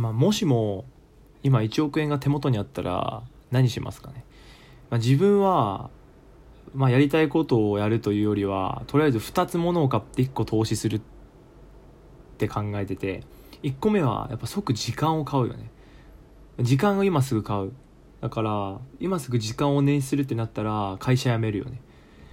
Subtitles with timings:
[0.00, 0.84] まあもしも
[1.42, 4.24] 今1億円が手元にあったら何しますかね、
[4.90, 5.90] まあ、自分は
[6.74, 11.00] まあやりたいことをやるというよりはとりあえず2つものを買って1個投資するっ
[12.38, 13.22] て考えてて
[13.62, 15.70] 1個目はやっぱ即時間を買うよね。
[16.60, 17.72] 時間を今すぐ買う。
[18.20, 21.80] だから今すぐ時間を捻出するってなったら会社辞めるよね。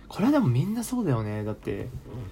[0.10, 1.44] これはでもみんなそうだよね。
[1.44, 1.88] だって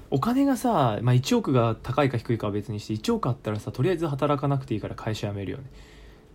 [0.09, 5.63] お金がさ、まあ、1億が高いか低いかは別にして1億あったらさとりあえず働かなくていいから会社辞めるよね。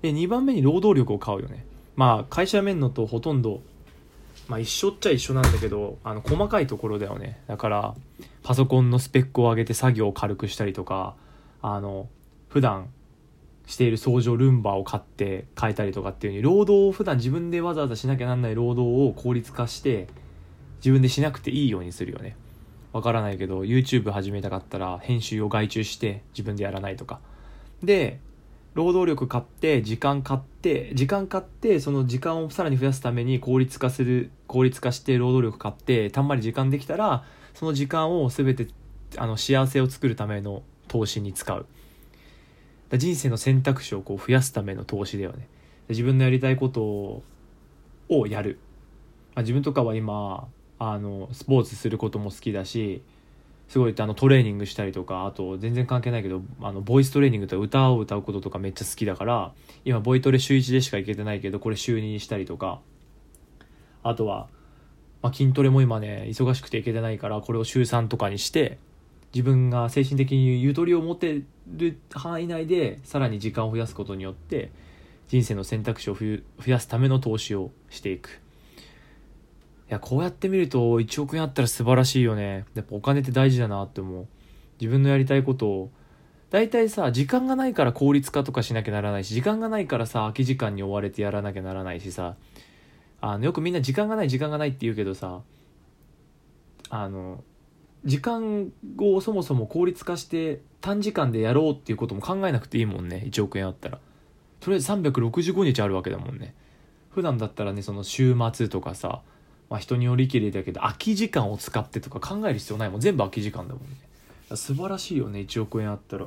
[0.03, 1.65] で2番目に労働力を買うよね。
[1.97, 3.63] まあ会社辞めるのとほとんど
[4.49, 7.41] まあ一緒っちゃ一緒なんだけどあの細かいところだよね。
[7.47, 7.95] だから
[8.43, 11.15] パソコンのスペックを上げて作業を軽くしたりとか
[11.63, 12.09] あの
[12.49, 12.89] 普段
[13.67, 20.09] している掃除をルンバを買って変えたりとかっていう風に労働を普段自分でわざわざしなきゃなんない労働を効率化して
[20.81, 22.37] 自分でしなくていいようにするよね。
[22.93, 27.21] わからないけど YouTube 始めたかったら編集を外注して自分でやらないとか。
[27.83, 28.19] で
[28.75, 38.69] 労働力買って時間買って時間買ってその時間をさらに増やすために効率化する効率化して労働力買ってたんまり時間できたらその時間を全て
[39.17, 41.67] あの幸せを作るための投資に使う。
[42.93, 45.47] 人生の選択肢をこう増やすための投資だよね。
[45.89, 48.59] 自分のやりたいことをやる、
[49.35, 50.49] まあ、自分とかは今
[50.81, 53.03] あのスポーツすることも好きだし
[53.69, 59.53] すごいあのトレーニングしたりとかあと全然関係ないけどあのボイストレーニングとか歌を歌うこととかめっちゃ好きだから
[59.85, 62.81] 今ボイトレ週1でしか行けてないけどこれ週2にしたりとか。
[64.03, 64.49] あとは、
[65.23, 68.79] まあ、筋トレも今ね忙しくて行けてないからこれを週3とかにして
[69.35, 74.73] 自分が精神的にゆとりを持てる範囲内でさらに時間を増やすことによって
[75.29, 78.41] 人生の選択肢を増やすための投資をしていく。
[79.91, 82.65] いやこうやって見ると1億円あったら素晴らしいよね。
[82.75, 84.27] やっぱお金って大事だなって思う。
[84.81, 85.91] 自分のやりたいことを。
[86.51, 92.37] 大体さ時間がないから効率化とかしなきゃならないし時間がないからさ空き時間に追われてやらなきゃならないしさ。
[93.21, 95.43] あのよくみんな時間がない時間がないって言うけどさ
[96.89, 97.45] あの
[98.05, 103.25] 時間をそもそも効率化して短時間でやろうっていうことも考えなくていいもんね。
[103.27, 103.99] 1億円あったら。
[104.61, 106.55] とりあえず365日あるわけだもんね。
[107.11, 109.23] 普段だったらねその週末とかさ、
[109.71, 113.01] まあ、人によりきりだけど空き時間を使ってとか考える必要ないもん。
[113.01, 114.57] 全部空き時間だもんね。
[114.57, 116.27] 素晴らしいよね1億円あったら。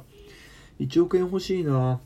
[0.79, 1.95] 1億円欲しいな。
[1.95, 1.99] っ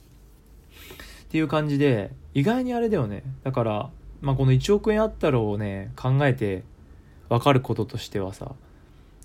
[1.29, 3.23] ていう感じで意外にあれだよね。
[3.43, 3.89] だから、
[4.21, 6.63] まあ、この1億円あったらをね考えて
[7.29, 8.53] 分かることとしてはさ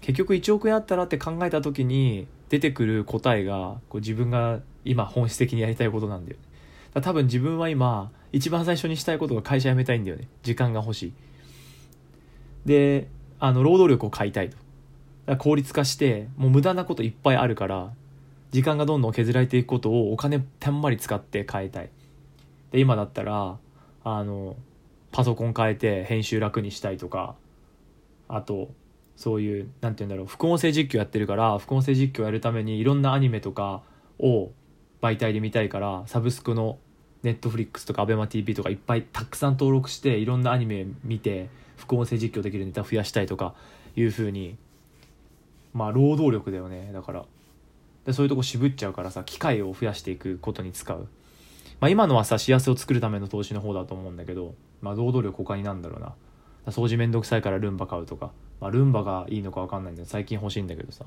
[0.03, 6.37] 結局1億円あったらって考えた時に出てくる答えがこう自分が今本質的にやりたいことなんだよ
[6.95, 7.01] ね。
[7.01, 10.29] 多分自分は今一番最初にしたいことが会社辞めたいんだよね。
[10.43, 11.13] 時間が欲しい。
[12.65, 13.09] で
[13.39, 14.57] あの労働力を買いたいと。
[15.39, 17.93] 効率化してもう無駄なこといっぱいあるから
[18.51, 21.91] 時間がどんどん削られていくことをお金たんまり使って変えたい。
[22.73, 23.57] で今だったら
[24.05, 24.57] あの
[25.13, 27.37] パソコン変えて編集楽にしたいとか
[28.29, 28.71] あと
[29.17, 33.83] そういう何て言うんだろう副音声実況やってるから副音声実況やるためにいろんなアニメとか
[34.19, 34.51] を
[35.01, 36.79] 媒体で見たいからサブスクの
[37.23, 43.55] ネットフリックスとか ABEMATV とかいっぱいたくさん登録していろんなアニメ見て副音声実況できるネタ増やしたいとか
[43.97, 44.57] いうふうに
[45.73, 46.91] まあ労働力だよね。
[46.93, 47.25] だから。
[48.05, 51.09] でそういうとこ渋っちゃうからさ機会を増やしていくことに使う。
[51.81, 56.15] まあ今のはさ幸せを作るための投資の方だと思うんだけどまあ労働力他になんだろうな。
[56.67, 58.33] 掃除めんどくさいからルンバ買うとか。
[58.61, 61.07] まあ、ルンバがいいのか分かんないんだけど最近欲しいんだけどさ。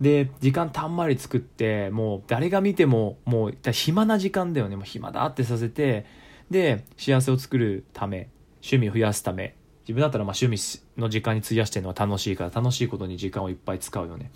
[0.00, 4.76] で時間たんまり作ってもう誰が見てももう暇な時間だよね。
[4.76, 6.06] もう暇だってさせて
[6.50, 9.56] で幸せを作るため趣味を増やすため。
[9.82, 14.30] 自分だったらまあ趣味の時間に費やしてるのは楽しいから楽しいことに時間をいっぱい使うよね。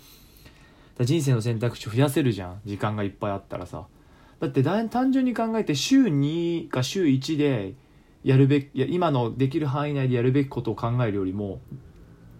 [0.99, 2.61] 人生の選択肢を増やせるじゃん。
[2.65, 3.87] 時間がいっぱいあったらさ。
[4.39, 7.73] だって単純に考えて週2か週1で
[8.23, 11.59] やるべきいや今のできる範囲内でやるべきことを考えるよりも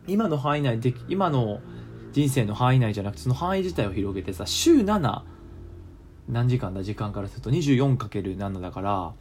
[0.06, 1.60] 今の範囲内で今の
[2.18, 5.22] 人生の範囲内じゃなくてその範囲自体を広げてさ週7
[6.28, 6.82] 何時間だ？
[6.82, 9.14] 時間からすると 24×7 だから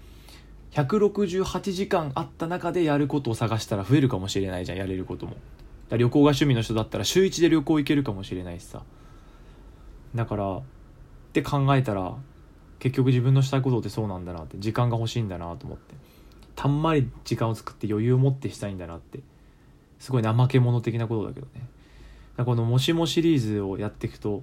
[0.70, 5.36] 168時間あった中でやることを探したら増えるかもしれないじゃんやれることも。
[5.90, 8.82] 旅行が趣味の人だったら週1で旅行行けるかもしれないしさ。
[10.14, 10.62] だからっ
[11.34, 12.14] て考えたら
[12.78, 15.94] 結局自分のしたいことってそうなんだなって時間が欲しいんだなと思って。
[16.54, 19.20] たんまり時間を作って余裕を持ってしたいんだなって。
[19.98, 21.75] すごい怠け者的なことだけどね。
[22.44, 24.42] この「もしも」シリーズをやっていくと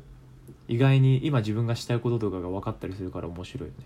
[0.67, 3.85] 意外に今自分がしたいこととかが分かったりするから面白いよね。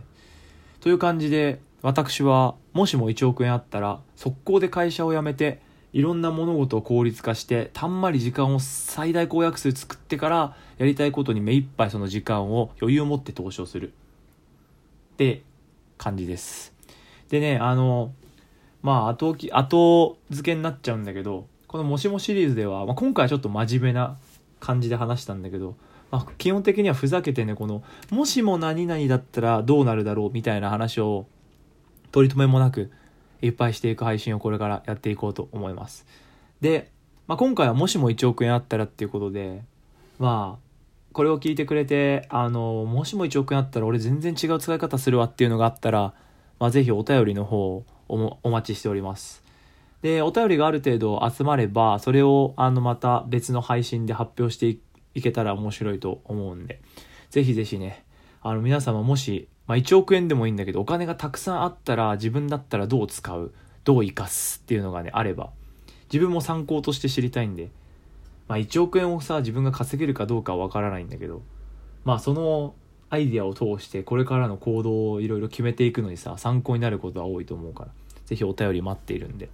[0.79, 5.59] という感じで私はもしも1億円あったら速攻で会社を辞めて
[5.93, 13.93] いろんな物事を効率化してたんまり時間を最大公約数作ってからやりたいことに目いっぱいその時間を余裕を持って投資をする。
[15.13, 15.41] って
[15.97, 16.73] 感じです。
[17.29, 18.13] でねあの
[18.83, 24.17] まあ後後付けになっちゃうんだけどこのもしもシリーズでは、まあ、今回はちょっと真面目な
[24.59, 25.75] 感じで話したんだけど、
[26.11, 31.27] まあ、基本的にはふざけてねこのもしも何々だったらどうなるだろうみたいな話を
[32.11, 32.91] 取り留めもなく
[33.41, 36.05] いっぱいしていく配信をこれからやっていこうと思います。
[36.61, 36.91] で、
[37.27, 39.63] まあ、今回はもしも1億円あったらっていうことで
[40.17, 40.67] まあ
[41.13, 46.13] これを聞いてくれてあのもしも1億円あったら俺全然違う使い方するわっていうのがあったら、
[46.59, 49.46] まあ、ぜひお便りの方をお待ちしております。
[50.01, 54.77] でお便りがある程度集まればそれをあのまた別の配信で発表して
[55.15, 56.81] いけたら面白いと思うんで
[57.29, 58.05] ぜひぜひね
[58.41, 63.53] あの皆様もし、まあ、1億円でもいいんだけどお金がたくさんあったら自分だったらどう使う
[63.83, 65.49] どう生かすっていうのがねあれば
[66.11, 67.69] 自分も参考として知りたいんで、
[68.47, 71.41] まあ、1億円をさ自分が稼げるかどうかはわからないんだけど
[72.05, 72.75] まあその
[73.09, 77.89] アイディアを通してこれからの行動をいろいろ決めていくのにさ参考になることは多いと思うから
[78.25, 79.49] 是非お便り待っているんで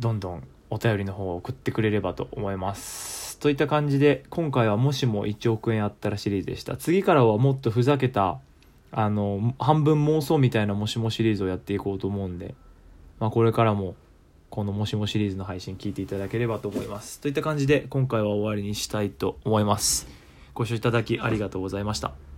[0.00, 3.38] どんどんお便りの方を送ってくれればと思います。
[3.38, 6.76] といった感じで今回はもしも1億円あったらシリーズでした。
[6.76, 8.40] 次からはもっとふざけた
[8.92, 12.54] あの半分妄想みたいなもしもシリーズをやっていこうと思うんで、
[13.18, 13.94] まあ、これからも
[14.48, 17.20] このもしもシリーズの配信聞いていただければと思います。
[17.20, 20.08] といった感じで今回は終わりにしたいと思います。
[20.54, 22.29] ご視聴いただきありがとうございました。